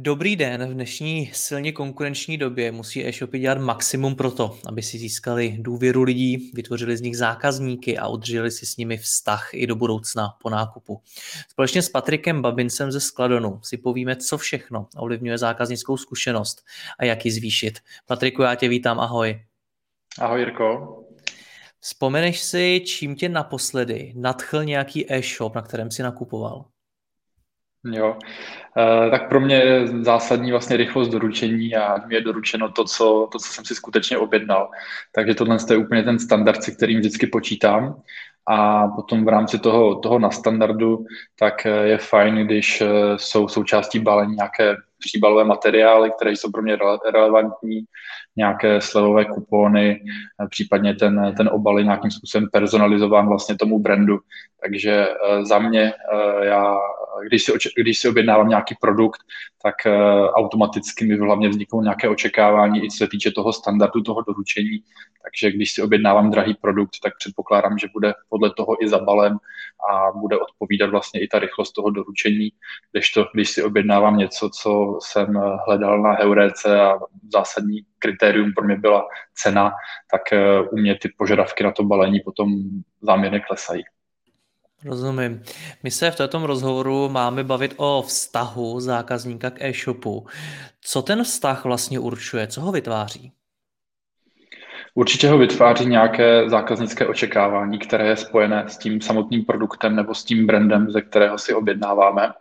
[0.00, 4.98] Dobrý den, v dnešní silně konkurenční době musí e-shopy dělat maximum pro to, aby si
[4.98, 9.76] získali důvěru lidí, vytvořili z nich zákazníky a udrželi si s nimi vztah i do
[9.76, 11.02] budoucna po nákupu.
[11.48, 16.64] Společně s Patrikem Babincem ze Skladonu si povíme, co všechno ovlivňuje zákaznickou zkušenost
[16.98, 17.78] a jak ji zvýšit.
[18.06, 19.40] Patriku, já tě vítám, ahoj.
[20.18, 20.98] Ahoj Jirko.
[21.80, 26.64] Vzpomeneš si, čím tě naposledy nadchl nějaký e-shop, na kterém si nakupoval?
[27.84, 28.16] Jo,
[28.76, 33.28] e, tak pro mě je zásadní vlastně rychlost doručení a mi je doručeno to co,
[33.32, 34.70] to, co jsem si skutečně objednal.
[35.14, 38.02] Takže tohle je úplně ten standard, se kterým vždycky počítám.
[38.50, 41.04] A potom v rámci toho, toho na standardu,
[41.38, 46.78] tak je fajn, když eh, jsou součástí balení nějaké příbalové materiály, které jsou pro mě
[47.12, 47.84] relevantní,
[48.36, 50.00] nějaké slevové kupony,
[50.50, 54.18] případně ten, ten obal je nějakým způsobem personalizován vlastně tomu brandu.
[54.62, 56.78] Takže eh, za mě, eh, já,
[57.26, 59.20] když si, když si objednávám nějaký produkt,
[59.62, 64.22] tak eh, automaticky mi hlavně vzniknou nějaké očekávání i co se týče toho standardu, toho
[64.22, 64.82] doručení.
[65.22, 69.38] Takže když si objednávám drahý produkt, tak předpokládám, že bude podle toho i zabalen
[69.90, 72.50] a bude odpovídat vlastně i ta rychlost toho doručení.
[72.92, 76.98] Když, to, když si objednávám něco, co jsem hledal na Heuréce a
[77.32, 79.72] zásadní kritérium pro mě byla cena,
[80.10, 80.22] tak
[80.70, 82.50] u mě ty požadavky na to balení potom
[83.02, 83.84] záměrně klesají.
[84.84, 85.42] Rozumím.
[85.82, 90.26] My se v tomto rozhovoru máme bavit o vztahu zákazníka k e-shopu.
[90.80, 92.46] Co ten vztah vlastně určuje?
[92.46, 93.32] Co ho vytváří?
[94.94, 100.24] Určitě ho vytváří nějaké zákaznické očekávání, které je spojené s tím samotným produktem nebo s
[100.24, 102.32] tím brandem, ze kterého si objednáváme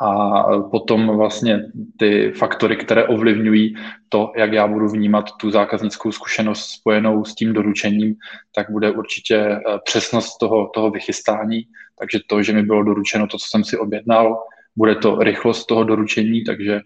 [0.00, 1.64] a potom vlastně
[1.98, 3.74] ty faktory, které ovlivňují
[4.08, 8.14] to, jak já budu vnímat tu zákaznickou zkušenost spojenou s tím doručením,
[8.54, 11.62] tak bude určitě eh, přesnost toho, toho vychystání,
[11.98, 14.38] takže to, že mi bylo doručeno to, co jsem si objednal,
[14.78, 16.80] bude to rychlost toho doručení, takže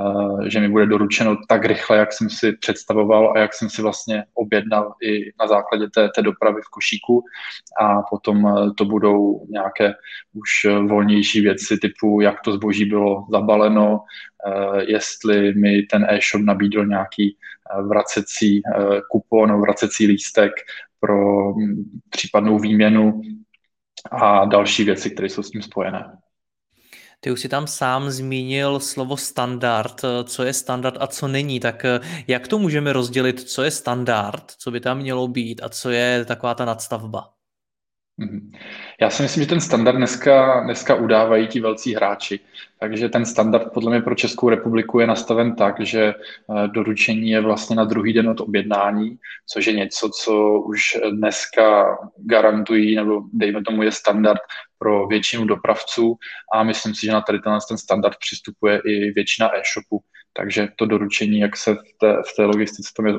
[0.00, 3.82] uh, že mi bude doručeno tak rychle, jak jsem si představoval a jak jsem si
[3.82, 7.24] vlastně objednal i na základě té, té dopravy v košíku
[7.80, 9.94] a potom uh, to budou nějaké
[10.34, 10.50] už
[10.88, 14.00] volnější věci typu, jak to zboží bylo zabaleno,
[14.80, 17.36] jestli mi ten e-shop nabídl nějaký
[17.88, 18.62] vracecí
[19.10, 20.52] kupon, vracecí lístek
[21.00, 23.20] pro mm, případnou výměnu
[24.10, 26.18] a další věci, které jsou s tím spojené.
[27.20, 31.84] Ty už si tam sám zmínil slovo standard, co je standard a co není, tak
[31.84, 35.90] eh, jak to můžeme rozdělit, co je standard, co by tam mělo být a co
[35.90, 37.37] je taková ta nadstavba?
[38.20, 38.52] Mhm.
[39.00, 42.40] Já si myslím, že ten standard dneska, dneska udávají ti velcí hráči.
[42.80, 47.40] Takže ten standard podle mě pro Českou republiku je nastaven tak, že eh, doručení je
[47.40, 53.62] vlastně na druhý den od objednání, což je něco, co už dneska garantují, nebo dejme
[53.62, 54.40] tomu je standard
[54.78, 56.16] pro většinu dopravců
[56.54, 60.02] a myslím si, že na tady ten standard přistupuje i většina e-shopů.
[60.32, 62.44] Takže to doručení, jak se v té, v té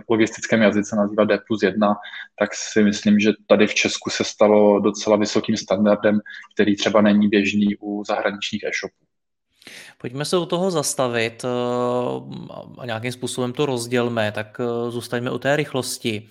[0.09, 1.96] logistickém jazyce nazývá D plus 1,
[2.40, 6.19] tak si myslím, že tady v Česku se stalo docela vysokým standardem,
[6.53, 9.09] který třeba není běžný u zahraničních e-shopů.
[9.98, 11.48] Pojďme se u toho zastavit eh,
[12.78, 16.30] a nějakým způsobem to rozdělme, tak eh, zůstaňme u té rychlosti.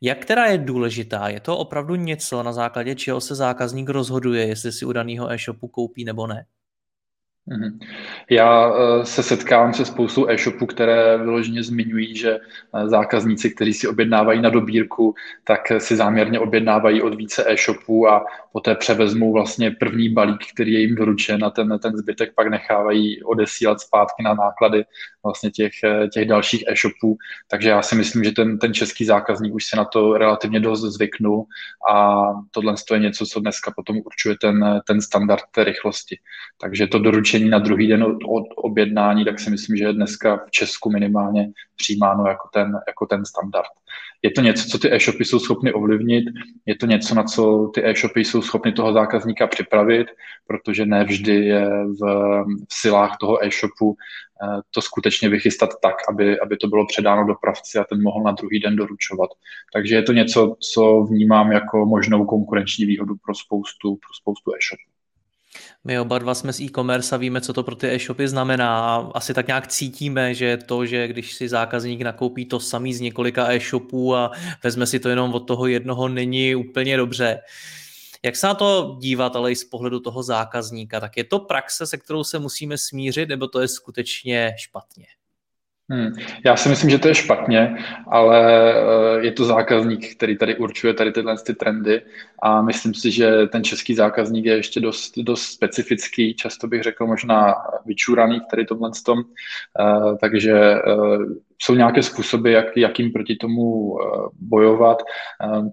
[0.00, 1.28] Jak která je důležitá?
[1.28, 5.68] Je to opravdu něco, na základě čeho se zákazník rozhoduje, jestli si u daného e-shopu
[5.68, 6.46] koupí nebo ne?
[7.50, 7.78] Mhm.
[8.30, 13.88] Já eh, se setkávám se spoustou e-shopů, které vyloženě zmiňují, že eh, zákazníci, kteří si
[13.88, 15.14] objednávají na dobírku,
[15.44, 20.80] tak si záměrně objednávají od více e-shopů a poté převezmou vlastně první balík, který je
[20.80, 24.84] jim doručen a ten, ten zbytek pak nechávají odesílat zpátky na náklady
[25.24, 27.16] vlastně těch, eh, těch dalších e-shopů.
[27.50, 30.80] Takže já si myslím, že ten, ten český zákazník už se na to relativně dost
[30.80, 31.44] zvyknul
[31.90, 36.18] a tohle je něco, co dneska potom určuje ten, ten standard té rychlosti.
[36.60, 39.92] Takže to doručení doručení na druhý den od, od objednání, tak si myslím, že je
[39.92, 43.70] dneska v Česku minimálně přijímáno jako ten, jako ten standard.
[44.22, 46.24] Je to něco, co ty e-shopy jsou schopny ovlivnit,
[46.66, 50.06] je to něco, na co ty e-shopy jsou schopny toho zákazníka připravit,
[50.46, 51.66] protože ne vždy je
[52.00, 52.00] v,
[52.68, 57.78] v silách toho e-shopu eh, to skutečně vychystat tak, aby, aby to bylo předáno dopravci
[57.78, 59.30] a ten mohl na druhý den doručovat.
[59.72, 64.97] Takže je to něco, co vnímám jako možnou konkurenční výhodu pro spoustu, pro spoustu e-shopů.
[65.84, 68.96] My oba dva jsme z e-commerce a víme, co to pro ty e-shopy znamená.
[69.14, 73.52] Asi tak nějak cítíme, že to, že když si zákazník nakoupí to samý z několika
[73.52, 74.30] e-shopů a
[74.64, 77.40] vezme si to jenom od toho jednoho, není úplně dobře.
[78.22, 81.00] Jak se na to dívat, ale i z pohledu toho zákazníka?
[81.00, 85.06] Tak je to praxe, se kterou se musíme smířit, nebo to je skutečně špatně?
[85.90, 86.12] Hmm.
[86.44, 87.76] Já si myslím, že to je špatně,
[88.06, 92.02] ale eh, je to zákazník, který tady určuje tady tyhle ty trendy
[92.42, 97.06] a myslím si, že ten český zákazník je ještě dost, dost specifický, často bych řekl
[97.06, 97.54] možná
[97.86, 99.18] vyčúraný v tady tomhle tom,
[99.80, 103.96] eh, takže eh, jsou nějaké způsoby, jak, jakým proti tomu
[104.32, 105.02] bojovat,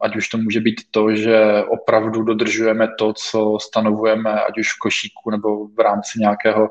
[0.01, 4.79] ať už to může být to, že opravdu dodržujeme to, co stanovujeme, ať už v
[4.79, 6.69] košíku nebo v rámci nějakého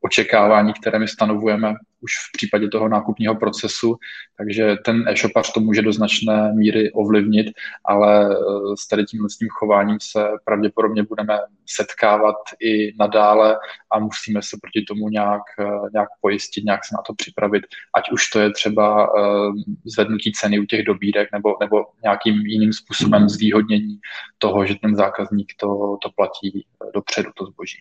[0.00, 3.96] očekávání, které my stanovujeme už v případě toho nákupního procesu,
[4.38, 7.46] takže ten e-shopař to může do značné míry ovlivnit,
[7.84, 8.36] ale eh,
[8.78, 13.58] s tady tímhle s tím chováním se pravděpodobně budeme setkávat i nadále
[13.90, 17.64] a musíme se proti tomu nějak, eh, nějak pojistit, nějak se na to připravit,
[17.94, 19.50] ať už to je třeba eh,
[19.84, 23.98] zvednutí ceny u těch dobírek nebo, nebo nějakým jiným způsobem zvýhodnění
[24.38, 27.78] toho, že ten zákazník to, to platí dopředu, to zboží.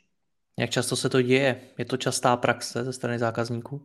[0.59, 1.61] Jak často se to děje?
[1.77, 3.81] Je to častá praxe ze strany zákazníků?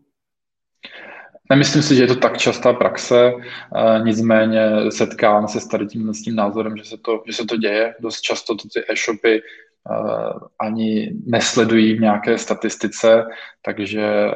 [1.51, 3.33] Nemyslím si, že je to tak častá praxe,
[3.77, 7.45] eh, nicméně setkám se s tady tím, s tím názorem, že se, to, že se
[7.45, 7.95] to děje.
[8.01, 9.93] Dost často to ty e-shopy eh,
[10.61, 13.25] ani nesledují v nějaké statistice,
[13.63, 14.33] takže eh,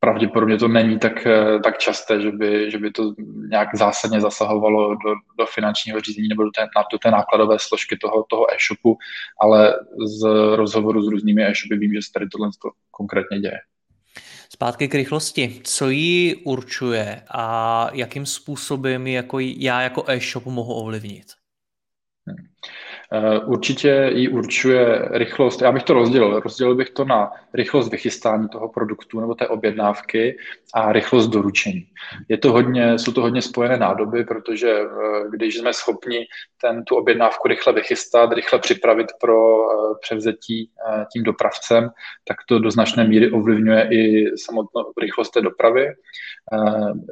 [0.00, 1.26] pravděpodobně to není tak,
[1.64, 3.14] tak časté, že by, že by to
[3.50, 8.24] nějak zásadně zasahovalo do, do finančního řízení nebo do té, do té nákladové složky toho,
[8.30, 8.96] toho e-shopu,
[9.40, 9.74] ale
[10.06, 12.50] z rozhovoru s různými e-shopy vím, že se tady tohle
[12.90, 13.58] konkrétně děje.
[14.52, 15.60] Zpátky k rychlosti.
[15.64, 21.37] Co ji určuje a jakým způsobem jako já jako e-shop mohu ovlivnit?
[23.12, 25.62] Eh, určitě ji určuje rychlost.
[25.62, 26.40] Já bych to rozdělil.
[26.40, 30.36] Rozdělil bych to na rychlost vychystání toho produktu nebo té objednávky
[30.74, 31.86] a rychlost doručení.
[32.28, 34.86] Je to hodně, jsou to hodně spojené nádoby, protože eh,
[35.30, 36.26] když jsme schopni
[36.60, 40.70] ten, tu objednávku rychle vychystat, rychle připravit pro eh, převzetí
[41.12, 41.90] tím dopravcem,
[42.28, 45.86] tak to do značné míry ovlivňuje i samotnou rychlost té dopravy.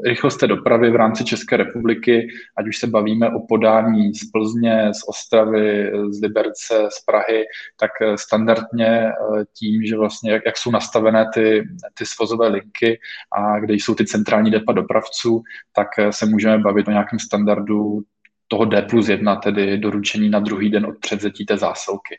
[0.05, 4.91] Rychlost té dopravy v rámci České republiky, ať už se bavíme o podání z Plzně,
[4.95, 7.45] z Ostravy, z Liberce, z Prahy,
[7.81, 13.01] tak eh, standardně eh, tím, že vlastně jak, jak jsou nastavené ty, ty svozové linky
[13.33, 15.43] a kde jsou ty centrální depa dopravců,
[15.73, 18.01] tak eh, se můžeme bavit o nějakém standardu
[18.49, 22.19] toho D plus 1, tedy doručení na druhý den od předzetí té zásilky.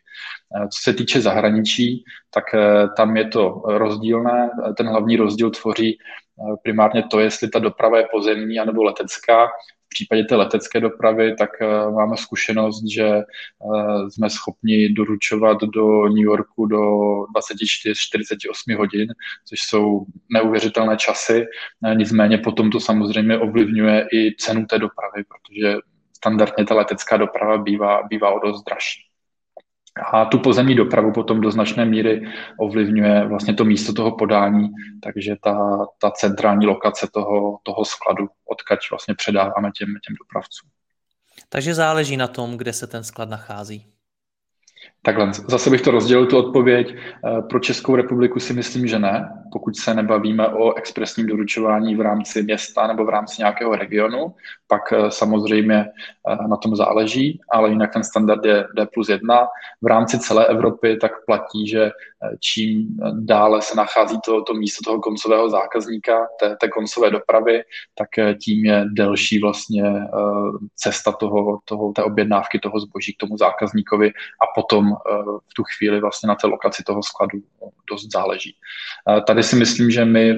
[0.74, 2.04] Co se týče zahraničí,
[2.34, 2.44] tak
[2.98, 4.50] tam je to rozdílné.
[4.78, 5.98] Ten hlavní rozdíl tvoří
[6.64, 9.48] primárně to, jestli ta doprava je pozemní anebo letecká
[9.88, 13.08] v případě té letecké dopravy, tak uh, máme zkušenost, že
[13.60, 19.08] uh, jsme schopni doručovat do New Yorku do 24-48 hodin,
[19.46, 21.46] což jsou neuvěřitelné časy.
[21.86, 25.78] Uh, nicméně potom to samozřejmě ovlivňuje i cenu té dopravy, protože
[26.18, 29.07] standardně ta letecká doprava bývá, bývá o dost dražší.
[30.12, 32.28] A tu pozemní dopravu potom do značné míry
[32.60, 34.70] ovlivňuje vlastně to místo toho podání,
[35.04, 40.70] takže ta, ta centrální lokace toho, toho skladu, odkaď vlastně předáváme těm, těm dopravcům.
[41.50, 43.86] Takže záleží na tom, kde se ten sklad nachází.
[45.02, 46.96] Takhle, zase bych to rozdělil, tu odpověď.
[46.96, 52.02] Eh, pro Českou republiku si myslím, že ne, pokud se nebavíme o expresním doručování v
[52.02, 54.36] rámci města nebo v rámci nějakého regionu,
[54.68, 59.48] pak eh, samozřejmě eh, na tom záleží, ale jinak ten standard je D plus 1.
[59.82, 61.92] V rámci celé Evropy tak platí, že
[62.40, 67.64] čím dále se nachází to, to místo toho koncového zákazníka, té, té koncové dopravy,
[67.96, 68.08] tak
[68.44, 69.84] tím je delší vlastně
[70.76, 74.10] cesta toho, toho, té objednávky toho zboží k tomu zákazníkovi
[74.42, 74.96] a potom
[75.50, 77.40] v tu chvíli vlastně na té lokaci toho skladu
[77.90, 78.56] dost záleží.
[79.28, 80.36] Tady si myslím, že my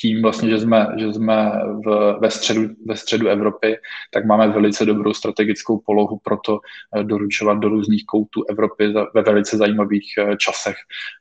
[0.00, 1.52] tím vlastně, že jsme, že jsme
[1.86, 3.76] v, ve, středu, ve středu Evropy,
[4.12, 6.58] tak máme velice dobrou strategickou polohu pro to
[6.96, 10.76] eh, doručovat do různých koutů Evropy ve velice zajímavých eh, časech.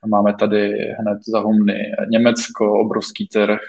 [0.08, 3.60] Máme tady hned za humny Německo, obrovský trh,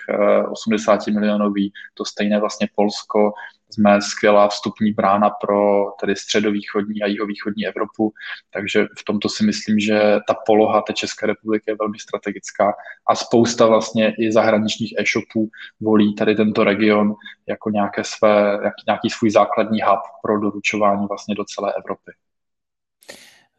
[0.51, 3.33] 80 eh, milionový, to stejné vlastně Polsko,
[3.71, 8.13] jsme skvělá vstupní brána pro tedy středovýchodní a jihovýchodní Evropu,
[8.51, 12.75] takže v tomto si myslím, že ta poloha té České republiky je velmi strategická
[13.11, 15.49] a spousta vlastně i zahraničních e-shopů
[15.81, 17.15] volí tady tento region
[17.49, 22.13] jako nějaké své, nějaký svůj základní hub pro doručování vlastně do celé Evropy.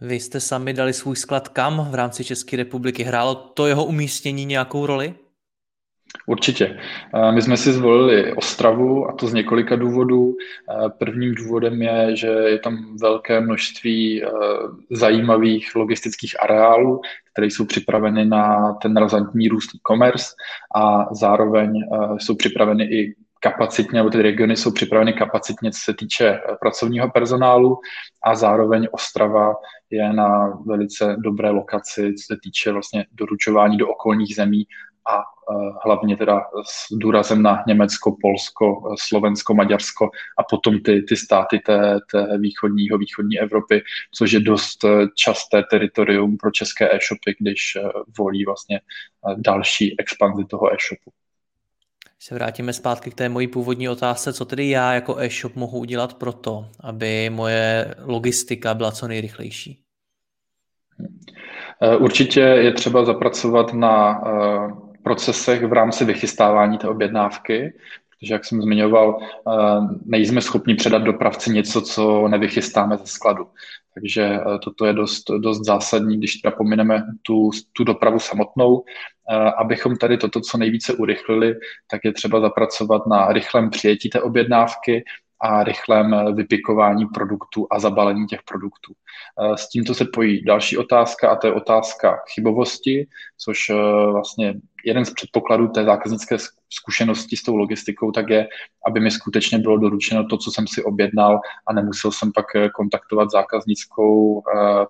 [0.02, 3.04] Vy jste sami dali svůj sklad kam v rámci České republiky?
[3.04, 5.16] Hrálo to jeho umístění nějakou roli?
[6.30, 6.78] Určitě.
[7.32, 10.36] My jsme si zvolili Ostravu a to z několika důvodů.
[10.98, 14.24] Prvním důvodem je, že je tam velké množství
[14.92, 20.26] zajímavých logistických areálů, které jsou připraveny na ten razantní růst e-commerce
[20.76, 21.82] a zároveň
[22.18, 27.80] jsou připraveny i kapacitně, nebo ty regiony jsou připraveny kapacitně, co se týče pracovního personálu
[28.24, 29.56] a zároveň Ostrava
[29.90, 34.66] je na velice dobré lokaci, co se týče vlastně doručování do okolních zemí
[35.10, 35.24] a
[35.84, 42.00] hlavně teda s důrazem na Německo, Polsko, Slovensko, Maďarsko a potom ty, ty státy té,
[42.12, 43.82] té východního, východní Evropy,
[44.16, 44.86] což je dost
[45.16, 47.62] časté teritorium pro české e-shopy, když
[48.18, 48.82] volí vlastně
[49.38, 51.12] další expanzi toho e-shopu.
[52.20, 56.14] Se vrátíme zpátky k té mojí původní otázce, co tedy já jako e-shop mohu udělat
[56.14, 59.84] pro to, aby moje logistika byla co nejrychlejší?
[62.00, 64.22] Určitě je třeba zapracovat na
[65.08, 67.74] procesech v rámci vychystávání té objednávky,
[68.10, 69.52] protože, jak jsem zmiňoval, eh,
[70.06, 73.48] nejsme schopni předat dopravci něco, co nevychystáme ze skladu.
[73.94, 78.84] Takže toto je dost, dost zásadní, když teda pomineme tu, tu dopravu samotnou.
[79.58, 81.56] Abychom tady toto co nejvíce urychlili,
[81.92, 85.04] tak je třeba zapracovat na rychlém přijetí té objednávky,
[85.40, 88.94] a rychlém vypikování produktů a zabalení těch produktů.
[88.94, 93.08] Eh, s tímto se pojí další otázka a to je otázka chybovosti,
[93.38, 93.74] což eh,
[94.12, 94.54] vlastně
[94.86, 96.38] jeden z předpokladů té zákaznické
[96.70, 98.48] zkušenosti s tou logistikou tak je,
[98.88, 102.70] aby mi skutečně bylo doručeno to, co jsem si objednal a nemusel jsem pak eh,
[102.70, 104.44] kontaktovat zákaznickou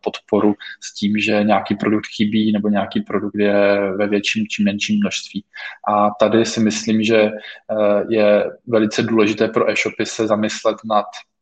[0.03, 4.99] podporu s tím, že nějaký produkt chybí nebo nějaký produkt je ve větším či menším
[4.99, 5.43] množství.
[5.87, 7.31] A tady si myslím, že
[8.09, 11.36] je velice důležité pro e-shopy se zamyslet nad Eh,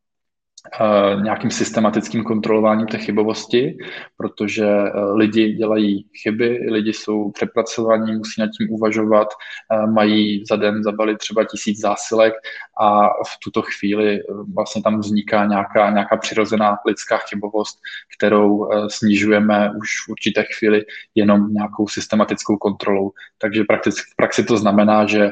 [1.22, 3.78] nějakým systematickým kontrolováním té chybovosti,
[4.18, 9.28] protože eh, lidi dělají chyby, lidi jsou přepracovaní, musí nad tím uvažovat,
[9.72, 12.34] eh, mají za den zabalit třeba tisíc zásilek
[12.82, 14.20] a v tuto chvíli
[14.56, 17.80] vlastně tam vzniká nějaká, nějaká přirozená lidská chybovost,
[18.18, 23.12] kterou snižujeme už v určité chvíli jenom nějakou systematickou kontrolou.
[23.38, 25.30] Takže prakticky, v praxi to znamená, že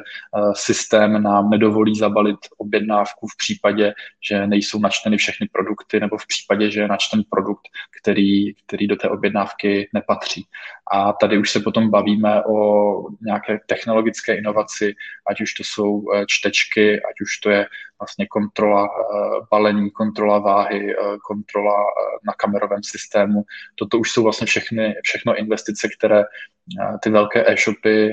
[0.53, 3.93] systém nám nedovolí zabalit objednávku v případě,
[4.29, 7.67] že nejsou načteny všechny produkty, nebo v případě, že je načten produkt,
[8.01, 10.47] který, který do té objednávky nepatří.
[10.91, 12.57] A tady už se potom bavíme o
[13.21, 14.95] nějaké technologické inovaci,
[15.27, 17.65] ať už to jsou eh, čtečky, ať už to je
[17.99, 21.75] vlastně kontrola eh, balení, kontrola váhy, eh, kontrola
[22.27, 23.43] na kamerovém systému.
[23.75, 26.23] Toto už jsou vlastně všechny, všechno investice, které
[27.03, 28.11] ty velké e-shopy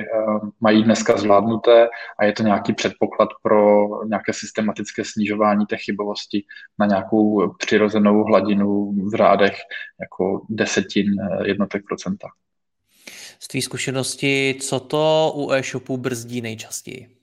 [0.61, 1.89] mají dneska zvládnuté
[2.19, 6.45] a je to nějaký předpoklad pro nějaké systematické snižování té chybovosti
[6.79, 9.57] na nějakou přirozenou hladinu v řádech
[10.01, 11.07] jako desetin
[11.45, 12.29] jednotek procenta.
[13.41, 17.20] Z tvý zkušenosti, co to u e-shopu brzdí nejčastěji?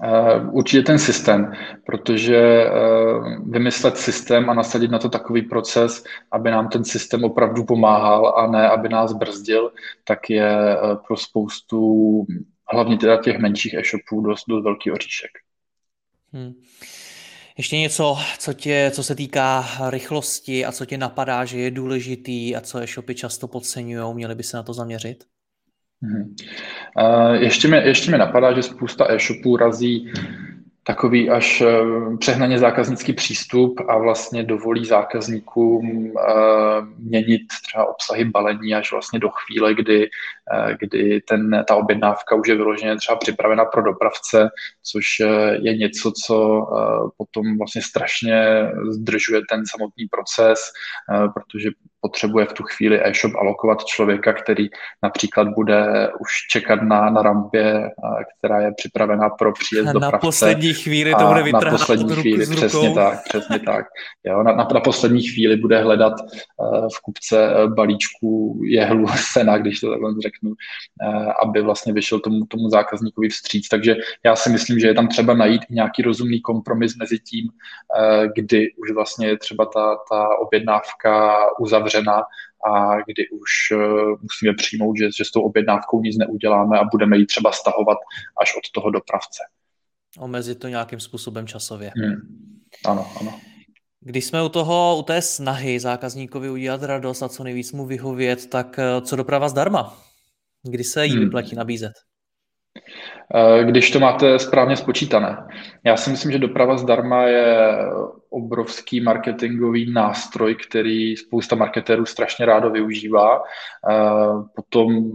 [0.00, 1.52] Uh, určitě ten systém,
[1.86, 7.64] protože uh, vymyslet systém a nasadit na to takový proces, aby nám ten systém opravdu
[7.64, 9.72] pomáhal a ne, aby nás brzdil,
[10.04, 12.26] tak je uh, pro spoustu,
[12.72, 15.30] hlavně teda těch menších e-shopů, dost, dost velký oříšek.
[16.32, 16.52] Hmm.
[17.58, 22.56] Ještě něco, co, tě, co se týká rychlosti a co tě napadá, že je důležitý
[22.56, 25.24] a co e-shopy často podceňují, měli by se na to zaměřit?
[26.02, 30.12] Uh, ještě, mi, ještě mi napadá, že spousta e-shopů razí
[30.86, 31.66] takový až eh,
[32.18, 36.32] přehnaně zákaznický přístup a vlastně dovolí zákazníkům eh,
[36.98, 40.08] měnit třeba obsahy balení až vlastně do chvíle, kdy,
[40.52, 44.48] eh, kdy ten, ta objednávka už je vyloženě třeba připravena pro dopravce,
[44.82, 45.04] což
[45.62, 46.66] je něco, co
[47.16, 50.60] potom vlastně strašně zdržuje ten samotný proces,
[51.34, 54.68] protože potřebuje v tu chvíli e-shop alokovat člověka, který
[55.02, 57.90] například bude už čekat na, na rampě,
[58.38, 60.16] která je připravena pro příjezd dopravce.
[60.16, 63.86] Na poslední chvíli to bude vytrhat Na poslední chvíli, přesně tak, přesně tak.
[64.24, 69.58] Jo, na, na, na poslední chvíli bude hledat uh, v kupce uh, balíčku jehlu sena,
[69.58, 73.68] když to takhle řeknu, uh, aby vlastně vyšel tomu, tomu zákazníkovi vstříc.
[73.68, 78.26] Takže já si myslím, že je tam třeba najít nějaký rozumný kompromis mezi tím, uh,
[78.36, 81.36] kdy už vlastně je třeba ta, ta objednávka
[81.96, 82.22] uzavřena
[82.66, 87.18] a kdy už uh, musíme přijmout, že, že s tou objednávkou nic neuděláme a budeme
[87.18, 87.98] ji třeba stahovat
[88.42, 89.42] až od toho dopravce.
[90.18, 91.92] Omezit to nějakým způsobem časově.
[91.96, 92.16] Hmm.
[92.86, 93.40] Ano, ano.
[94.00, 98.46] Když jsme u toho, u té snahy zákazníkovi udělat radost a co nejvíc mu vyhovět,
[98.46, 99.98] tak eh, co doprava zdarma?
[100.62, 101.24] Kdy se jí hmm.
[101.24, 101.92] vyplatí nabízet?
[103.34, 105.46] Eh, když to máte správně spočítané.
[105.84, 107.78] Já si myslím, že doprava zdarma je
[108.30, 113.42] obrovský marketingový nástroj, který spousta marketérů strašně rádo využívá.
[113.90, 115.12] Eh, potom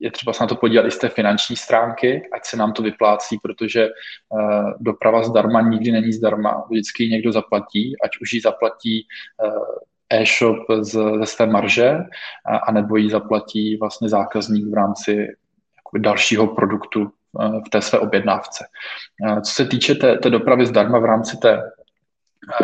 [0.00, 2.82] je třeba se na to podívat i z té finanční stránky, ať se nám to
[2.82, 3.88] vyplácí, protože
[4.80, 6.64] doprava zdarma nikdy není zdarma.
[6.70, 9.06] Vždycky někdo zaplatí, ať už ji zaplatí
[10.12, 11.98] e-shop ze své marže,
[12.46, 15.28] a, anebo ji zaplatí vlastně zákazník v rámci
[15.98, 17.00] dalšího produktu
[17.32, 18.64] uh, v té své objednávce.
[19.26, 21.62] Uh, co se týče té, té dopravy zdarma v rámci té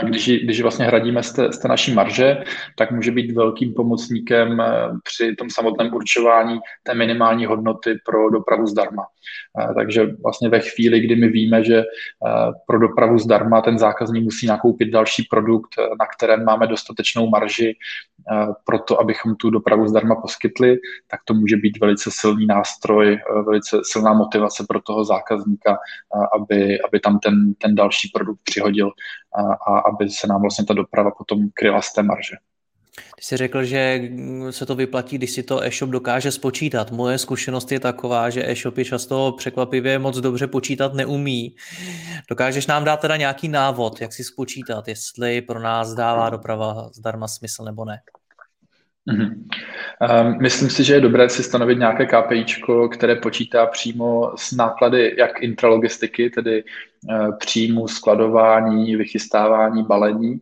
[0.04, 2.36] když, když vlastně hradíme z té, z té naší marže,
[2.76, 8.66] tak může být velkým pomocníkem eh, při tom samotném určování té minimální hodnoty pro dopravu
[8.66, 9.06] zdarma.
[9.60, 11.84] Eh, takže vlastně ve chvíli, kdy my víme, že eh,
[12.66, 17.76] pro dopravu zdarma ten zákazník musí nakoupit další produkt, na kterém máme dostatečnou marži
[18.64, 20.76] pro to, abychom tu dopravu zdarma poskytli,
[21.10, 25.78] tak to může být velice silný nástroj, velice silná motivace pro toho zákazníka,
[26.34, 28.90] aby, aby tam ten, ten další produkt přihodil
[29.68, 32.36] a aby se nám vlastně ta doprava potom kryla z té marže.
[33.16, 34.00] Ty jsi řekl, že
[34.50, 36.90] se to vyplatí, když si to e-shop dokáže spočítat.
[36.90, 41.54] Moje zkušenost je taková, že e-shopy často překvapivě moc dobře počítat neumí.
[42.30, 47.28] Dokážeš nám dát teda nějaký návod, jak si spočítat, jestli pro nás dává doprava zdarma
[47.28, 48.00] smysl nebo ne?
[49.08, 50.40] Mm-hmm.
[50.40, 55.42] Myslím si, že je dobré si stanovit nějaké KPIčko, které počítá přímo s náklady jak
[55.42, 56.64] intralogistiky, tedy
[57.38, 60.40] příjmu skladování, vychystávání, balení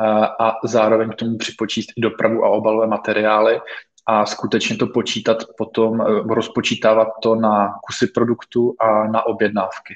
[0.00, 0.04] eh,
[0.40, 3.60] a zároveň k tomu připočíst i dopravu a obalové materiály
[4.06, 9.94] a skutečně to počítat potom, eh, rozpočítávat to na kusy produktu a na objednávky.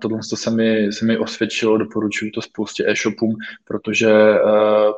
[0.00, 4.34] Tohle to se mi, se mi osvědčilo, doporučuji to spoustě e-shopům, protože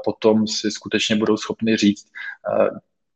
[0.05, 2.07] potom si skutečně budou schopni říct,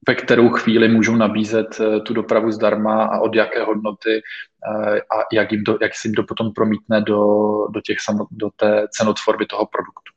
[0.09, 4.23] ve kterou chvíli můžou nabízet uh, tu dopravu zdarma a od jaké hodnoty
[5.17, 7.23] a jak, jim to, jak si jim to potom promítne do,
[7.71, 7.97] do, těch
[8.31, 10.13] do té cenotvorby toho produktu.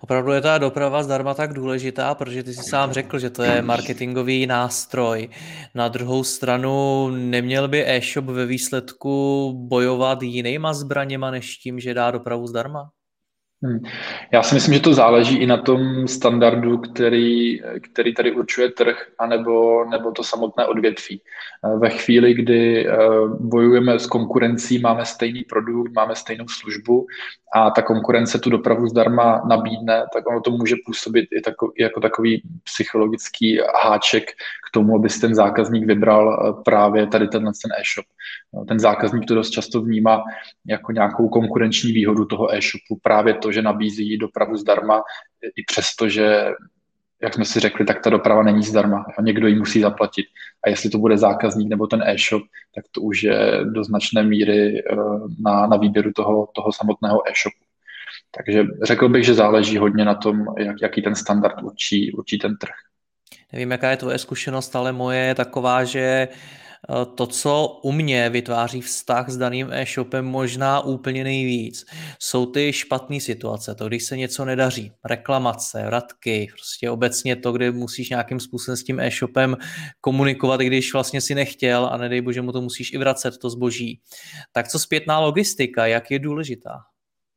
[0.00, 3.62] Opravdu je ta doprava zdarma tak důležitá, protože ty jsi sám řekl, že to je
[3.62, 5.28] marketingový nástroj.
[5.74, 12.10] Na druhou stranu neměl by e-shop ve výsledku bojovat jinýma zbraněma než tím, že dá
[12.10, 12.90] dopravu zdarma?
[13.62, 13.78] Hmm.
[14.32, 17.60] Já si myslím, že to záleží i na tom standardu, který,
[17.92, 21.22] který tady určuje trh, anebo, nebo to samotné odvětví.
[21.78, 22.96] Ve chvíli, kdy eh,
[23.40, 27.06] bojujeme s konkurencí, máme stejný produkt, máme stejnou službu
[27.54, 32.00] a ta konkurence tu dopravu zdarma nabídne, tak ono to může působit i tako, jako
[32.00, 34.30] takový psychologický háček
[34.70, 38.06] k tomu, aby si ten zákazník vybral eh, právě tady tenhle ten e-shop.
[38.54, 40.24] No, ten zákazník to dost často vnímá
[40.66, 45.02] jako nějakou konkurenční výhodu toho e-shopu, právě to, že nabízí dopravu zdarma,
[45.56, 46.46] i přesto, že
[47.22, 50.26] jak jsme si řekli, tak ta doprava není zdarma někdo ji musí zaplatit.
[50.64, 52.42] A jestli to bude zákazník nebo ten e-shop,
[52.74, 54.96] tak to už je do značné míry eh,
[55.40, 57.64] na, na výběru toho, toho samotného e-shopu.
[58.36, 62.56] Takže řekl bych, že záleží hodně na tom, jak, jaký ten standard určí, určí ten
[62.56, 62.74] trh.
[63.52, 66.28] Nevím, jaká je tvoje zkušenost, ale moje je taková, že
[66.88, 71.84] Eh, to, co u mě vytváří vztah s daným e-shopem možná úplně nejvíc,
[72.18, 77.70] jsou ty špatné situace, to, když se něco nedaří, reklamace, vratky, prostě obecně to, kde
[77.70, 79.56] musíš nějakým způsobem s tím e-shopem
[80.00, 84.00] komunikovat, když vlastně si nechtěl a nedej bože mu to musíš i vracet, to zboží.
[84.52, 86.78] Tak co zpětná logistika, jak je důležitá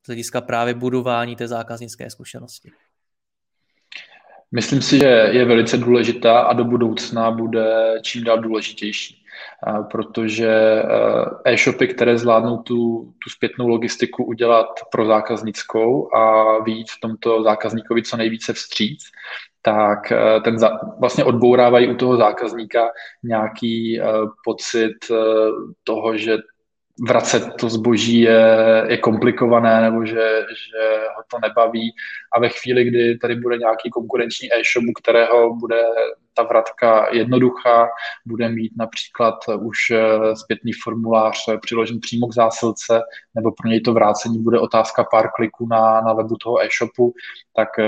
[0.03, 2.71] z hlediska právě budování té zákaznické zkušenosti?
[4.55, 9.23] Myslím si, že je velice důležitá a do budoucna bude čím dál důležitější
[9.91, 16.99] protože eh, e-shopy, které zvládnou tu, tu zpětnou logistiku udělat pro zákaznickou a víc v
[16.99, 19.03] tomto zákazníkovi co nejvíce vstříc,
[19.61, 22.91] tak eh, ten za, vlastně odbourávají u toho zákazníka
[23.23, 24.93] nějaký uh, pocit
[25.83, 26.37] toho, že
[26.99, 28.45] vracet to zboží je,
[28.87, 31.91] je komplikované nebo že, že ho to nebaví.
[32.33, 35.81] A ve chvíli, kdy tady bude nějaký konkurenční e-shop, u kterého bude
[36.33, 37.89] ta vratka jednoduchá,
[38.25, 43.01] bude mít například už eh, zpětný formulář přiložen přímo k zásilce,
[43.35, 47.13] nebo pro něj to vrácení bude otázka pár kliků na, na webu toho e-shopu,
[47.55, 47.85] tak eh,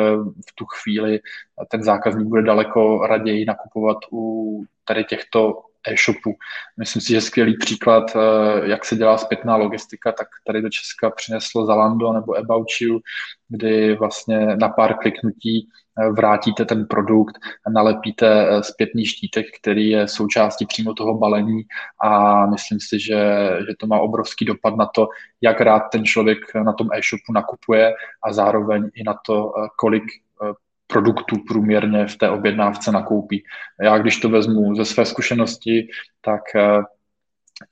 [0.50, 1.20] v tu chvíli
[1.72, 6.34] ten zákazník bude daleko raději nakupovat u tady těchto e-shopu.
[6.80, 8.20] Myslím si, že skvělý příklad, eh,
[8.70, 13.00] jak se dělá zpětná logistika, tak tady do Česka přineslo Zalando nebo About You,
[13.50, 15.70] kdy vlastně na pár kliknutí
[16.00, 17.36] eh, vrátíte ten produkt,
[17.74, 21.62] nalepíte zpětný štítek, který je součástí přímo toho balení
[22.04, 25.08] a myslím si, že, že to má obrovský dopad na to,
[25.42, 27.94] jak rád ten člověk na tom e-shopu nakupuje
[28.24, 30.04] a zároveň i na to, kolik
[30.96, 33.44] produktů průměrně v té objednávce nakoupí.
[33.82, 35.88] Já když to vezmu ze své zkušenosti,
[36.22, 36.84] tak eh,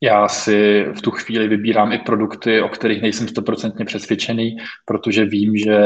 [0.02, 5.58] já si v tu chvíli vybírám i produkty, o kterých nejsem stoprocentně přesvědčený, protože vím,
[5.58, 5.78] že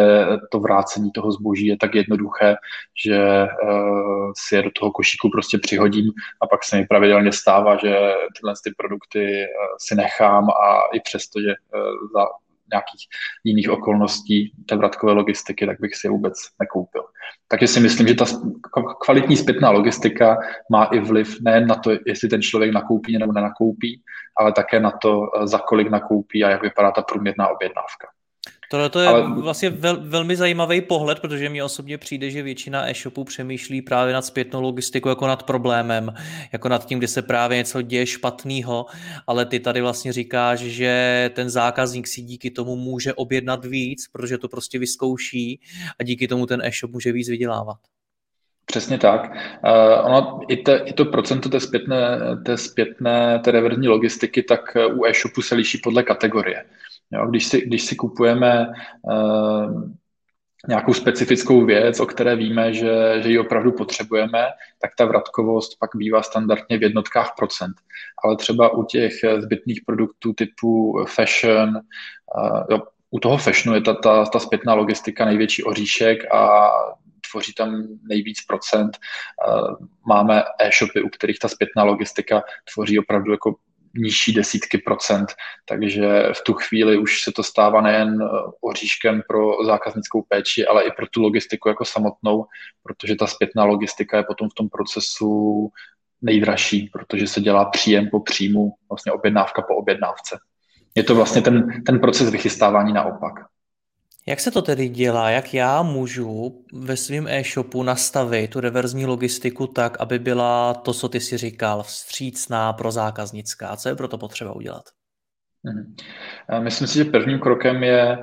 [0.51, 2.55] to vrácení toho zboží je tak jednoduché,
[3.05, 7.77] že uh, si je do toho košíku prostě přihodím a pak se mi pravidelně stává,
[7.77, 7.93] že
[8.37, 11.53] tyhle ty produkty uh, si nechám a i přesto, že
[12.13, 12.25] za
[12.71, 13.01] nějakých
[13.43, 17.03] jiných okolností té vratkové logistiky, tak bych si je vůbec nekoupil.
[17.47, 18.25] Takže si myslím, že ta
[19.05, 20.37] kvalitní zpětná logistika
[20.71, 24.01] má i vliv nejen na to, jestli ten člověk nakoupí nebo nenakoupí,
[24.37, 28.07] ale také na to, za kolik nakoupí a jak vypadá ta průměrná objednávka.
[28.71, 29.41] Tohle to je Ale...
[29.41, 34.25] vlastně vel, velmi zajímavý pohled, protože mi osobně přijde, že většina e-shopů přemýšlí právě nad
[34.25, 36.13] zpětnou logistikou jako nad problémem,
[36.51, 38.85] jako nad tím, kde se právě něco děje špatného,
[39.27, 44.37] ale ty tady vlastně říkáš, že ten zákazník si díky tomu může objednat víc, protože
[44.37, 45.59] to prostě vyzkouší
[45.99, 47.77] a díky tomu ten e-shop může víc vydělávat.
[48.65, 49.31] Přesně tak.
[49.31, 54.77] Uh, ono, i, te, i to procento té zpětné, té zpětné, té reverzní logistiky, tak
[54.93, 56.65] u e-shopu se liší podle kategorie.
[57.11, 58.67] Jo, když, si, když si kupujeme
[59.01, 59.83] uh,
[60.67, 64.47] nějakou specifickou věc, o které víme, že, že ji opravdu potřebujeme,
[64.81, 67.75] tak ta vratkovost pak bývá standardně v jednotkách procent.
[68.23, 73.93] Ale třeba u těch zbytných produktů typu fashion, uh, jo, u toho fashionu je ta,
[73.93, 76.69] ta, ta zpětná logistika největší oříšek a
[77.31, 78.97] tvoří tam nejvíc procent.
[79.47, 79.75] Uh,
[80.07, 82.43] máme e-shopy, u kterých ta zpětná logistika
[82.73, 83.55] tvoří opravdu jako
[83.97, 85.33] nižší desítky procent,
[85.65, 88.27] takže v tu chvíli už se to stává nejen eh,
[88.61, 92.45] oříškem pro zákaznickou péči, ale i pro tu logistiku jako samotnou,
[92.83, 95.69] protože ta zpětná logistika je potom v tom procesu
[96.21, 100.37] nejdražší, protože se dělá příjem po příjmu, vlastně objednávka po objednávce.
[100.95, 103.33] Je to vlastně ten, ten proces vychystávání naopak.
[104.27, 105.29] Jak se to tedy dělá?
[105.29, 111.09] Jak já můžu ve svém e-shopu nastavit tu reverzní logistiku tak, aby byla to, co
[111.09, 113.75] ty si říkal, vstřícná pro zákaznická?
[113.75, 114.83] Co je pro to potřeba udělat?
[115.63, 115.95] Mhm.
[116.63, 118.17] Myslím si, že prvním krokem je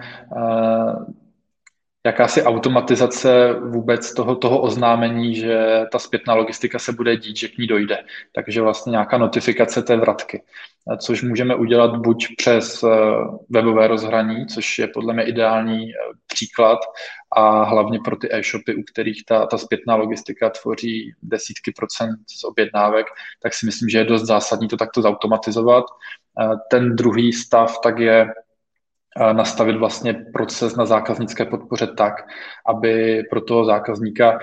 [2.07, 7.59] jakási automatizace vůbec toho, toho oznámení, že ta zpětná logistika se bude dít, že k
[7.59, 7.99] ní dojde.
[8.33, 10.43] Takže vlastně nějaká notifikace té vratky,
[10.99, 12.89] což můžeme udělat buď přes eh,
[13.51, 15.95] webové rozhraní, což je podle mě ideální eh,
[16.27, 16.79] příklad
[17.37, 22.45] a hlavně pro ty e-shopy, u kterých ta, ta zpětná logistika tvoří desítky procent z
[22.45, 23.07] objednávek,
[23.43, 25.85] tak si myslím, že je dost zásadní to takto zautomatizovat.
[26.41, 28.27] Eh, ten druhý stav tak je
[29.33, 32.15] nastavit vlastně proces na zákaznické podpoře tak,
[32.67, 34.39] aby pro toho zákazníka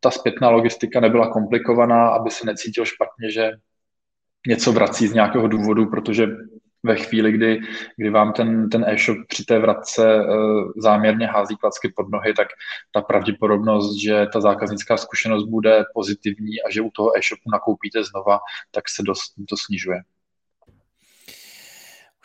[0.00, 3.50] ta zpětná logistika nebyla komplikovaná, aby se necítil špatně, že
[4.46, 6.26] něco vrací z nějakého důvodu, protože
[6.82, 7.60] ve chvíli, kdy,
[7.96, 12.48] kdy vám ten, ten e-shop při té vratce uh, záměrně hází klacky pod nohy, tak
[12.92, 18.38] ta pravděpodobnost, že ta zákaznická zkušenost bude pozitivní a že u toho e-shopu nakoupíte znova,
[18.70, 20.00] tak se dost to snižuje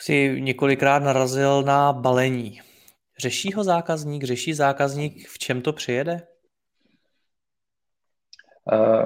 [0.02, 2.62] si několikrát narazil na balení.
[3.20, 4.24] Řeší ho zákazník?
[4.24, 6.22] Řeší zákazník, v čem to přijede?
[8.74, 9.06] Uh,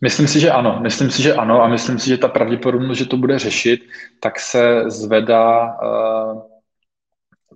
[0.00, 0.80] myslím si, že ano.
[0.82, 3.80] Myslím si, že ano a myslím si, že ta pravděpodobnost, že to bude řešit,
[4.20, 6.42] tak se zvedá uh,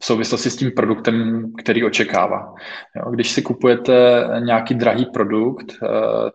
[0.00, 2.54] v souvislosti s tím produktem, který očekává.
[2.96, 5.88] Jo, když si kupujete nějaký drahý produkt, uh,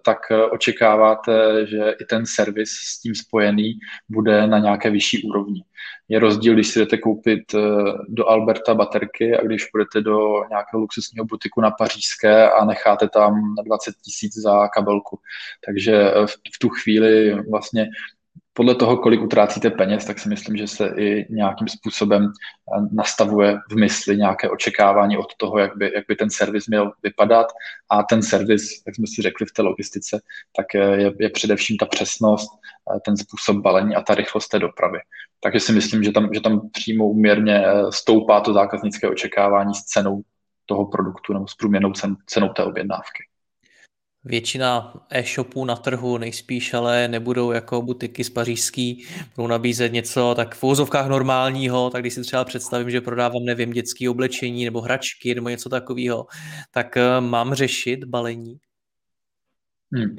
[0.06, 0.18] tak
[0.52, 3.74] očekáváte, že i ten servis s tím spojený
[4.10, 5.64] bude na nějaké vyšší úrovni
[6.10, 7.60] je rozdíl, když si jdete koupit eh,
[8.10, 13.56] do Alberta baterky a když půjdete do nějakého luxusního butiku na Pařížské a necháte tam
[13.66, 15.20] 20 tisíc za kabelku.
[15.66, 17.88] Takže eh, v tu chvíli vlastně
[18.56, 23.58] podle toho, kolik utrácíte peněz, tak si myslím, že se i nějakým způsobem eh, nastavuje
[23.72, 27.48] v mysli nějaké očekávání od toho, jak by, jak by ten servis měl vypadat.
[27.90, 30.22] A ten servis, jak jsme si řekli v té logistice,
[30.56, 32.50] tak je, je především ta přesnost,
[32.96, 35.00] eh, ten způsob balení a ta rychlost té dopravy.
[35.44, 39.84] Takže si myslím, že tam, že tam přímo uměrně eh, stoupá to zákaznické očekávání s
[39.84, 40.22] cenou
[40.66, 43.24] toho produktu nebo s průměrnou cen, cenou té objednávky.
[44.26, 50.56] Většina e-shopů na trhu nejspíš ale nebudou jako butiky z pařížský, budou nabízet něco tak
[50.56, 55.36] v úzovkách normálního, tak když si třeba představím, že prodávám, nevím, dětské oblečení nebo hračky
[55.36, 56.26] nebo něco takového,
[56.72, 58.58] tak eh, mám řešit balení?
[59.94, 60.16] Hmm.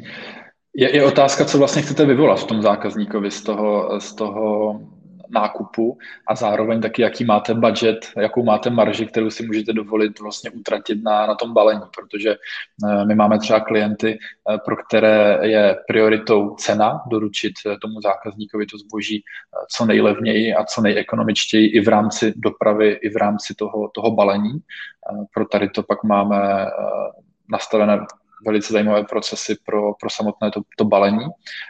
[0.76, 4.80] Je, je otázka, co vlastně chcete vyvolat v tom zákazníkovi z toho, z toho
[5.30, 10.50] nákupu a zároveň taky, jaký máte budget, jakou máte marži, kterou si můžete dovolit vlastně
[10.50, 15.76] utratit na, na tom balení, protože eh, my máme třeba klienty, eh, pro které je
[15.88, 19.22] prioritou cena doručit eh, tomu zákazníkovi to zboží
[19.76, 24.58] co nejlevněji a co nejekonomičtěji i v rámci dopravy, i v rámci toho, toho balení.
[25.34, 26.66] Pro tady to pak máme
[27.50, 28.06] nastavené
[28.46, 31.26] velice zajímavé procesy pro, pro samotné to, to balení.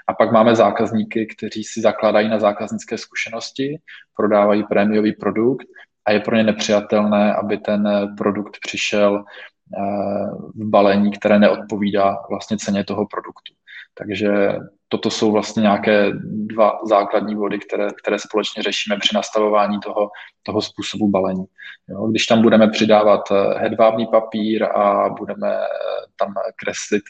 [0.09, 3.79] A pak máme zákazníky, kteří si zakládají na zákaznické zkušenosti,
[4.17, 5.67] prodávají prémiový produkt
[6.07, 12.57] a je pro ně nepřijatelné, aby ten produkt přišel eh, v balení, které neodpovídá vlastně
[12.59, 13.56] ceně toho produktu.
[13.99, 14.29] Takže
[14.89, 20.11] toto jsou vlastně nějaké dva základní body, které, které společně řešíme při nastavování toho,
[20.43, 21.45] toho způsobu balení.
[21.89, 25.67] Jo, když tam budeme přidávat eh, hedvábný papír a budeme eh,
[26.19, 27.03] tam kreslit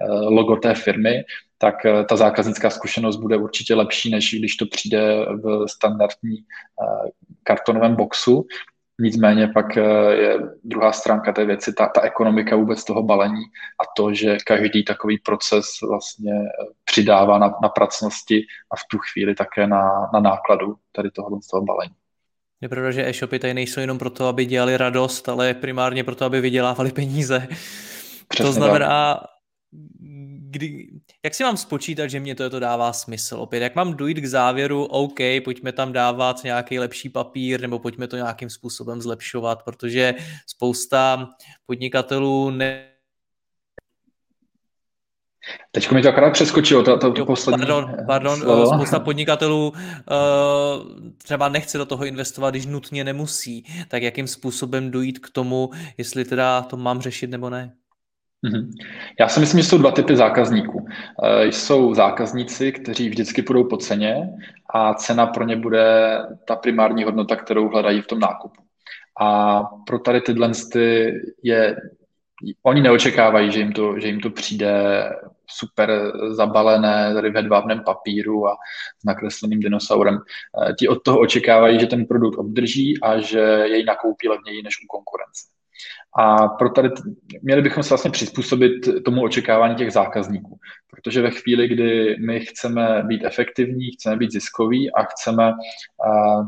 [0.00, 1.24] eh, logo té firmy,
[1.58, 1.74] tak
[2.08, 6.36] ta zákaznická zkušenost bude určitě lepší, než když to přijde v standardní
[7.42, 8.46] kartonovém boxu,
[9.00, 9.82] Nicméně pak eh,
[10.14, 13.42] je druhá stránka té věci, ta, ta ekonomika vůbec toho balení
[13.80, 18.98] a to, že každý takový proces vlastně eh, přidává na, na pracnosti a v tu
[18.98, 21.94] chvíli také na, na nákladu tady tohohle z toho balení.
[22.60, 26.40] Je pravda, že e-shopy tady nejsou jenom proto, aby dělali radost, ale primárně proto, aby
[26.40, 27.48] vydělávali peníze.
[28.28, 29.30] Přesně to znamená, tak
[30.54, 30.88] kdy,
[31.24, 33.36] jak si mám spočítat, že mě to, to dává smysl?
[33.36, 38.06] Opět, jak mám dojít k závěru, OK, pojďme tam dávat nějaký lepší papír, nebo pojďme
[38.06, 40.14] to nějakým způsobem zlepšovat, protože
[40.46, 41.28] spousta
[41.66, 42.90] podnikatelů ne,
[45.72, 48.66] Teď mi to akorát přeskočilo, to, to, to poslední Pardon, pardon slovo.
[48.66, 49.76] spousta podnikatelů uh,
[51.16, 53.64] třeba nechce do toho investovat, když nutně nemusí.
[53.88, 57.72] Tak jakým způsobem dojít k tomu, jestli teda to mám řešit nebo ne?
[58.44, 58.70] Mhm.
[59.20, 60.86] Já si myslím, že jsou dva typy zákazníků.
[61.22, 64.30] E, jsou zákazníci, kteří vždycky půjdou po ceně
[64.74, 68.62] a cena pro ně bude ta primární hodnota, kterou hledají v tom nákupu.
[69.20, 70.52] A pro tady tyhle
[71.42, 71.76] je,
[72.62, 75.02] oni neočekávají, že jim to, že jim to přijde
[75.46, 78.56] super zabalené tady v hedvábném papíru a
[78.98, 80.14] s nakresleným dinosaurem.
[80.14, 84.74] E, ti od toho očekávají, že ten produkt obdrží a že jej nakoupí levněji než
[84.84, 85.53] u konkurence.
[86.16, 86.90] A pro tady
[87.42, 90.58] měli bychom se vlastně přizpůsobit tomu očekávání těch zákazníků.
[90.90, 96.46] Protože ve chvíli, kdy my chceme být efektivní, chceme být ziskoví a chceme uh,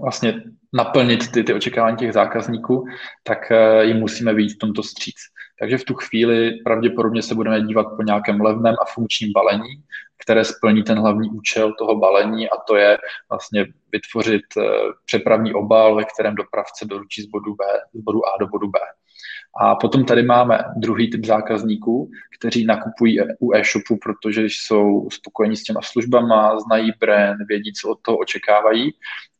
[0.00, 2.84] vlastně naplnit ty, ty očekávání těch zákazníků,
[3.22, 5.16] tak uh, jim musíme být v tomto stříc.
[5.60, 9.82] Takže v tu chvíli pravděpodobně se budeme dívat po nějakém levném a funkčním balení,
[10.24, 12.98] které splní ten hlavní účel toho balení a to je
[13.30, 14.62] vlastně vytvořit eh,
[15.04, 18.78] přepravní obal, ve kterém dopravce doručí z bodu, B, z bodu A do bodu B.
[19.60, 25.62] A potom tady máme druhý typ zákazníků, kteří nakupují u e-shopu, protože jsou spokojení s
[25.62, 28.92] těma službama, znají brand, vědí, co od toho očekávají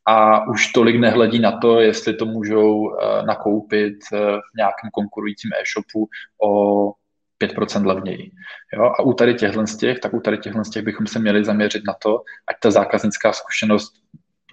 [0.07, 5.51] a už tolik nehledí na to, jestli to můžou eh, nakoupit eh, v nějakém konkurujícím
[5.53, 6.09] e-shopu
[6.45, 6.93] o
[7.43, 8.31] 5% levněji.
[8.75, 8.83] Jo?
[8.85, 11.45] A u tady těchto z těch, tak u tady těchto z těch bychom se měli
[11.45, 13.93] zaměřit na to, ať ta zákaznická zkušenost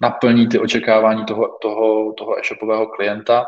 [0.02, 3.46] naplní ty očekávání toho, toho, toho e-shopového klienta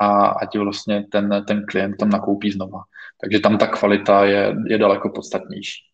[0.00, 2.82] a ať vlastně ten, ten klient tam nakoupí znova.
[3.20, 5.92] Takže tam ta kvalita je, je daleko podstatnější.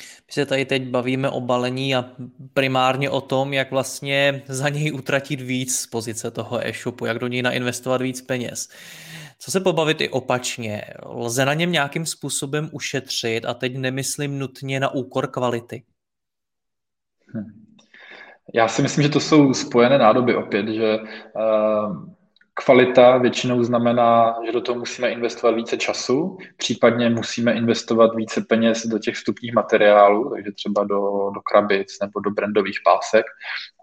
[0.00, 2.04] My se tady teď bavíme o balení a
[2.54, 7.26] primárně o tom, jak vlastně za něj utratit víc z pozice toho e-shopu, jak do
[7.26, 8.68] něj nainvestovat víc peněz.
[9.42, 10.84] Co se pobavit i opačně?
[11.06, 15.84] Lze na něm nějakým způsobem ušetřit a teď nemyslím nutně na úkor kvality.
[17.34, 17.66] Hm.
[18.54, 22.08] Já si myslím, že to jsou spojené nádoby opět, že uh,
[22.64, 28.86] Kvalita většinou znamená, že do toho musíme investovat více času, případně musíme investovat více peněz
[28.86, 33.26] do těch vstupních materiálů, takže třeba do, do krabic nebo do brandových pásek.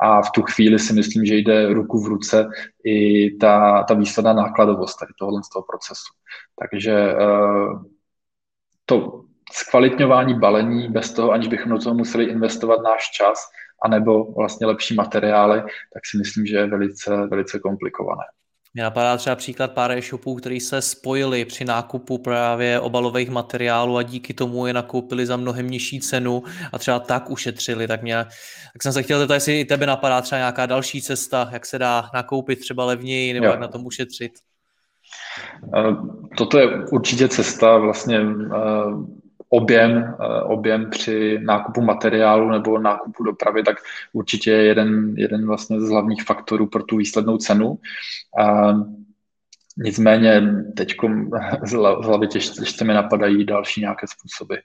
[0.02, 2.50] A v tu chvíli si myslím, že jde ruku v ruce
[2.84, 6.13] i ta, ta výsledná nákladovost tady tohohle z toho procesu.
[6.60, 7.88] Takže eh,
[8.86, 9.22] to
[9.54, 13.50] zkvalitňování balení bez toho, aniž bychom do toho museli investovat náš čas,
[13.82, 15.62] anebo vlastně lepší materiály,
[15.94, 18.24] tak si myslím, že je velice, velice komplikované.
[18.78, 24.04] Mě napadá třeba příklad pár e-shopů, který se spojili při nákupu právě obalových materiálů a
[24.04, 27.88] díky tomu je nakoupili za mnohem nižší cenu a třeba tak ušetřili.
[27.88, 28.16] Tak, mě,
[28.74, 31.80] tak jsem se chtěl zeptat, jestli i tebe napadá třeba nějaká další cesta, jak se
[31.80, 33.52] dá nakoupit třeba levněji nebo jo.
[33.52, 34.32] jak na tom ušetřit.
[35.78, 35.96] Eh,
[36.38, 38.58] toto je určitě cesta vlastně eh,
[39.50, 43.78] objem, eh, objem při nákupu materiálu nebo nákupu dopravy, tak
[44.14, 47.80] určitě je jeden, jeden vlastně z hlavních faktorů pro tu výslednou cenu.
[48.40, 48.74] A
[49.78, 50.42] nicméně
[50.78, 50.96] teď
[51.64, 54.56] z hlavy těžce mi napadají další nějaké způsoby.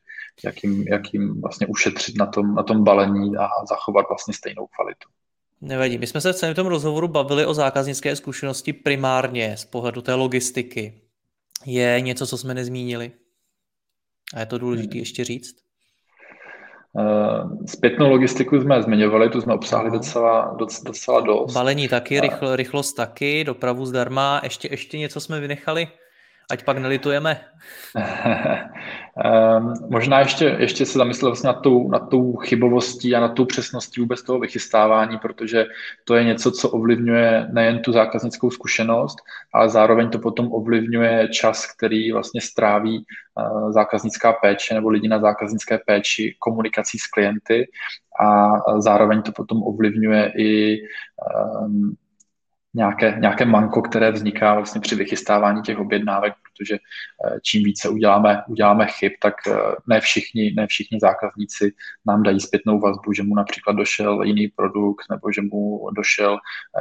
[0.44, 4.66] jak jim, jak jim vlastně ušetřit na tom, na tom balení a zachovat vlastně stejnou
[4.66, 5.08] kvalitu.
[5.60, 5.98] Nevadí.
[5.98, 10.14] My jsme se v celém tom rozhovoru bavili o zákaznické zkušenosti primárně z pohledu té
[10.14, 11.02] logistiky.
[11.66, 13.12] Je něco, co jsme nezmínili?
[14.34, 15.00] A je to důležité hmm.
[15.00, 15.54] ještě říct?
[16.92, 21.52] Uh, zpětnou logistiku jsme zmiňovali, tu jsme obsáhli docela, docela dost.
[21.52, 24.40] Balení taky, rychl, rychlost taky, dopravu zdarma.
[24.44, 25.88] Ještě, ještě něco jsme vynechali?
[26.52, 27.40] Ať pak nelitujeme.
[29.56, 33.44] um, možná ještě, ještě se zamyslet vlastně nad tou, nad tou chybovostí a nad tou
[33.44, 35.66] přesností vůbec toho vychystávání, protože
[36.04, 39.18] to je něco, co ovlivňuje nejen tu zákaznickou zkušenost,
[39.54, 45.20] ale zároveň to potom ovlivňuje čas, který vlastně stráví uh, zákaznická péče nebo lidi na
[45.20, 47.70] zákaznické péči komunikací s klienty
[48.20, 50.80] a zároveň to potom ovlivňuje i
[51.60, 51.96] um,
[52.74, 58.42] nějaké, nějaké manko, které vzniká vlastně při vychystávání těch objednávek, protože eh, čím více uděláme,
[58.48, 59.52] uděláme chyb, tak eh,
[59.86, 61.72] ne všichni, ne všichni zákazníci
[62.06, 66.38] nám dají zpětnou vazbu, že mu například došel jiný produkt nebo že mu došel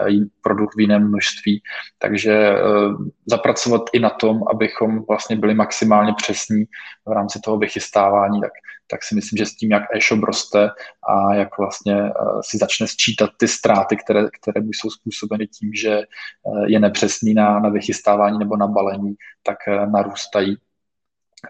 [0.07, 1.61] eh, produkt v jiném množství.
[1.97, 2.55] Takže
[3.25, 6.65] zapracovat i na tom, abychom vlastně byli maximálně přesní
[7.05, 8.51] v rámci toho vychystávání, tak
[8.91, 10.69] tak si myslím, že s tím, jak e-shop roste
[11.07, 15.73] a jak vlastně uh, si začne sčítat ty ztráty, které, které mu jsou způsobeny tím,
[15.73, 16.03] že
[16.43, 20.57] uh, je nepřesný na, na vychystávání nebo na balení, tak uh, narůstají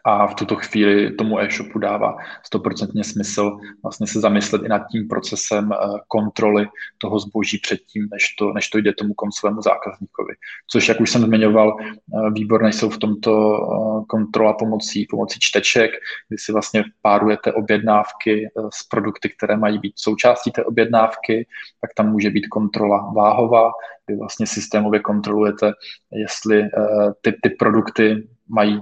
[0.04, 5.08] a v tuto chvíli tomu e-shopu dává stoprocentně smysl vlastně se zamyslet i nad tím
[5.08, 5.78] procesem eh,
[6.08, 10.34] kontroly toho zboží předtím, než to, než to jde tomu koncovému zákazníkovi.
[10.68, 15.92] Což, jak už jsem zmiňoval, eh, výborné jsou v tomto eh, kontrola pomocí, pomocí čteček,
[16.30, 21.48] kdy si vlastně párujete objednávky s produkty, které mají být součástí té objednávky,
[21.82, 23.72] tak tam může být kontrola váhová,
[24.06, 25.74] kdy vlastně systémově kontrolujete,
[26.12, 26.70] jestli
[27.22, 28.82] ty, ty produkty mají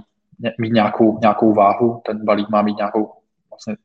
[0.58, 3.12] mít nějakou, nějakou váhu, ten balík má mít nějakou
[3.50, 3.76] vlastně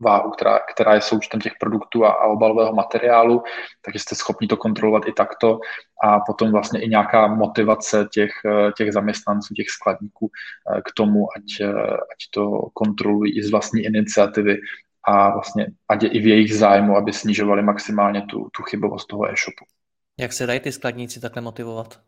[0.00, 3.42] váhu, která, která je součtem těch produktů a, a obalového materiálu,
[3.84, 5.60] takže jste schopni to kontrolovat i takto
[6.04, 8.30] a potom vlastně i nějaká motivace těch,
[8.76, 13.82] těch zaměstnanců, těch skladníků eh, k tomu, ať, eh, ať to kontrolují i z vlastní
[13.82, 14.58] iniciativy
[15.04, 19.24] a vlastně ať je i v jejich zájmu, aby snižovali maximálně tu, tu chybovost toho
[19.24, 19.64] e-shopu.
[20.18, 22.00] Jak se dají ty skladníci takhle motivovat?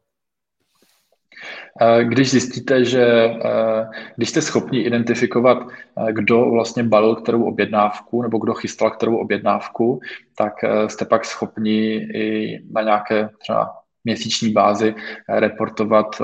[2.03, 3.35] Když zjistíte, že
[4.17, 5.59] když jste schopni identifikovat,
[6.11, 10.01] kdo vlastně balil kterou objednávku nebo kdo chystal kterou objednávku,
[10.37, 10.53] tak
[10.87, 13.71] jste pak schopni i na nějaké třeba
[14.05, 14.95] měsíční bázi
[15.29, 16.23] reportovat,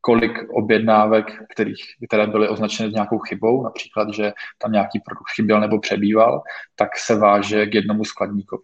[0.00, 5.80] kolik objednávek, kterých, které byly označeny nějakou chybou, například, že tam nějaký produkt chyběl nebo
[5.80, 6.42] přebýval,
[6.76, 8.62] tak se váže k jednomu skladníkovi.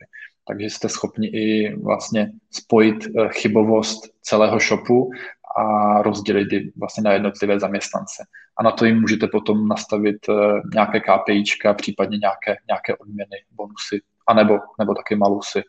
[0.49, 2.97] Takže jste schopni i vlastně spojit
[3.29, 5.11] chybovost celého shopu
[5.57, 8.25] a rozdělit ji vlastně na jednotlivé zaměstnance.
[8.57, 10.33] A na to jim můžete potom nastavit eh,
[10.75, 15.63] nějaké KPIčka, případně nějaké, nějaké odměny, bonusy, anebo, nebo taky malusy,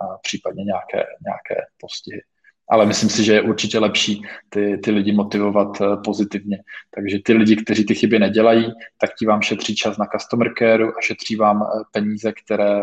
[0.00, 2.22] a případně nějaké, nějaké postihy.
[2.70, 6.62] Ale myslím si, že je určitě lepší ty, ty lidi motivovat eh, pozitivně.
[6.94, 10.84] Takže ty lidi, kteří ty chyby nedělají, tak ti vám šetří čas na customer care
[10.84, 12.82] a šetří vám eh, peníze, které,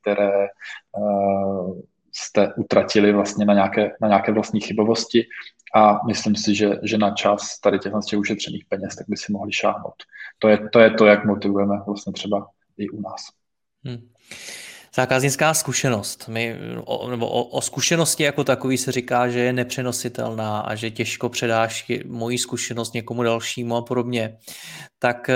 [0.00, 0.48] které
[2.12, 5.24] jste utratili vlastně na nějaké, na nějaké vlastní chybovosti
[5.74, 9.32] a myslím si, že, že na čas tady těch těch ušetřených peněz, tak by si
[9.32, 9.94] mohli šáhnout.
[10.38, 12.48] To je, to je to, jak motivujeme vlastně třeba
[12.78, 13.22] i u nás.
[13.84, 14.08] Hmm.
[14.94, 16.28] Zákaznická zkušenost.
[16.28, 20.90] My, o, nebo o, o zkušenosti jako takový se říká, že je nepřenositelná a že
[20.90, 24.38] těžko předáš moji zkušenost někomu dalšímu a podobně.
[24.98, 25.34] Tak eh,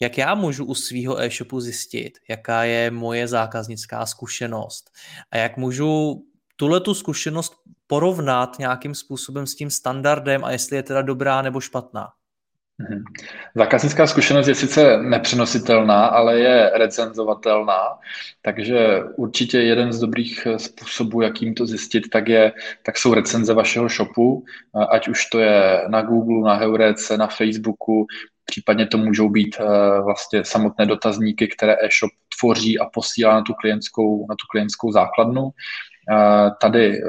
[0.00, 4.90] jak já můžu u svého e-shopu zjistit, jaká je moje zákaznická zkušenost
[5.30, 6.22] a jak můžu
[6.56, 7.52] tuhle tu zkušenost
[7.86, 12.08] porovnat nějakým způsobem s tím standardem a jestli je teda dobrá nebo špatná.
[12.78, 13.04] Mhm.
[13.54, 17.98] Zákaznická zkušenost je sice nepřenositelná, ale je recenzovatelná,
[18.42, 23.88] takže určitě jeden z dobrých způsobů, jakým to zjistit, tak, je, tak jsou recenze vašeho
[23.88, 24.44] shopu,
[24.90, 28.06] ať už to je na Google, na Heurece, na Facebooku,
[28.50, 33.54] případně to můžou být eh, vlastně samotné dotazníky, které e-shop tvoří a posílá na tu
[33.54, 35.50] klientskou, na tu klientskou základnu.
[36.60, 37.02] Tady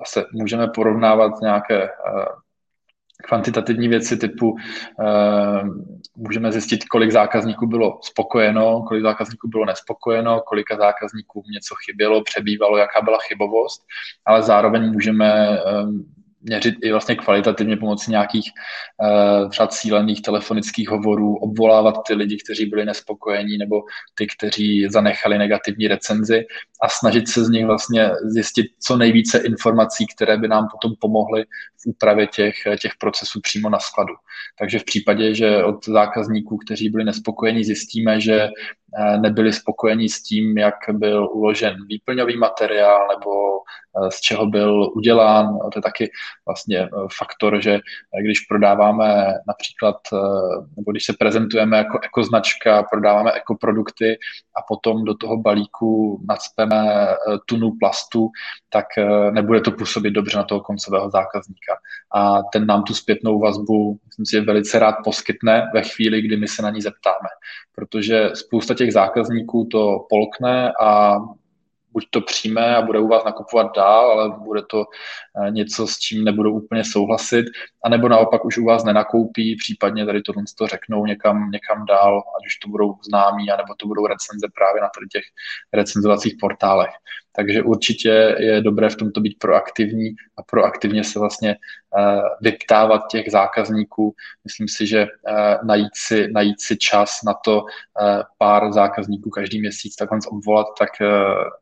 [0.00, 1.88] zase můžeme porovnávat nějaké
[3.24, 4.56] kvantitativní věci typu
[6.16, 12.76] můžeme zjistit, kolik zákazníků bylo spokojeno, kolik zákazníků bylo nespokojeno, kolika zákazníků něco chybělo, přebývalo,
[12.76, 13.82] jaká byla chybovost,
[14.24, 15.58] ale zároveň můžeme
[16.40, 18.50] měřit i vlastně kvalitativně pomocí nějakých
[19.42, 23.82] uh, třeba cílených telefonických hovorů, obvolávat ty lidi, kteří byli nespokojení nebo
[24.14, 26.46] ty, kteří zanechali negativní recenzi
[26.82, 31.44] a snažit se z nich vlastně zjistit co nejvíce informací, které by nám potom pomohly
[31.82, 34.14] v úpravě těch, těch procesů přímo na skladu.
[34.58, 38.48] Takže v případě, že od zákazníků, kteří byli nespokojení, zjistíme, že
[38.87, 38.87] Eh,
[39.20, 43.30] nebyli spokojení s tím, jak byl uložen výplňový materiál nebo
[43.60, 45.58] eh, z čeho byl udělán.
[45.58, 46.10] To je taky
[46.46, 47.80] vlastně eh, faktor, že
[48.22, 49.96] když prodáváme například,
[50.76, 54.18] nebo když se prezentujeme jako ekoznačka, prodáváme ekoprodukty
[54.56, 57.08] a potom do toho balíku nadspeme
[57.46, 58.30] tunu plastu,
[58.68, 58.86] tak
[59.30, 61.74] nebude to působit dobře na toho koncového zákazníka.
[62.14, 66.48] A ten nám tu zpětnou vazbu, myslím si, velice rád poskytne ve chvíli, kdy my
[66.48, 67.28] se na ní zeptáme.
[67.74, 71.18] Protože spousta těch zákazníků to polkne a
[71.92, 75.98] buď to přijme a bude u vás nakupovat dál, ale bude to eh, něco, s
[75.98, 77.44] čím nebudou úplně souhlasit,
[77.84, 82.46] anebo naopak už u vás nenakoupí, případně tady tohle to řeknou někam, někam dál, ať
[82.46, 85.24] už to budou známí, anebo to budou recenze právě na těch
[85.72, 86.90] recenzovacích portálech.
[87.38, 93.30] Takže určitě je dobré v tomto být proaktivní a proaktivně se vlastně uh, vyptávat těch
[93.30, 94.14] zákazníků.
[94.44, 97.66] Myslím si, že uh, najít, si, najít si čas na to uh,
[98.38, 100.90] pár zákazníků každý měsíc takhle obvolat, tak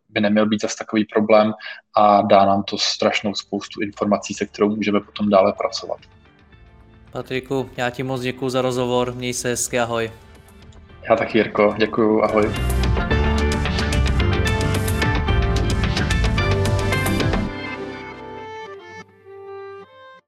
[0.08, 1.52] by neměl být zase takový problém
[1.96, 5.98] a dá nám to strašnou spoustu informací, se kterou můžeme potom dále pracovat.
[7.12, 10.10] Patriku, já ti moc děkuji za rozhovor, měj se hezky, ahoj.
[11.10, 12.52] Já taky, Jirko, děkuji, ahoj.